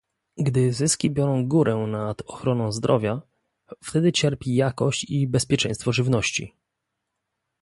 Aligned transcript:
Gdy 0.37 0.73
zyski 0.73 1.11
biorą 1.11 1.47
górę 1.47 1.75
nad 1.75 2.21
ochroną 2.21 2.71
zdrowia, 2.71 3.21
wtedy 3.83 4.11
cierpi 4.11 4.55
jakość 4.55 5.03
i 5.09 5.27
bezpieczeństwo 5.27 5.91
żywności 5.91 6.53